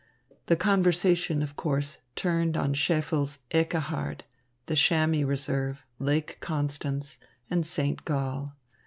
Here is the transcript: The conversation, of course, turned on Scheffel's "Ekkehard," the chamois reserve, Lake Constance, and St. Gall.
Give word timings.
The 0.47 0.55
conversation, 0.55 1.43
of 1.43 1.55
course, 1.55 1.99
turned 2.15 2.57
on 2.57 2.73
Scheffel's 2.73 3.37
"Ekkehard," 3.51 4.21
the 4.65 4.75
chamois 4.75 5.23
reserve, 5.27 5.83
Lake 5.99 6.39
Constance, 6.41 7.19
and 7.51 7.63
St. 7.67 8.03
Gall. 8.03 8.55